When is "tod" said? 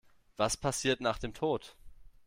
1.35-1.75